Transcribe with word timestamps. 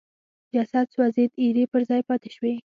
جسد 0.55 0.85
سوځېد 0.95 1.31
ایرې 1.41 1.65
پر 1.71 1.81
ځای 1.89 2.01
پاتې 2.09 2.29
شوې. 2.35 2.53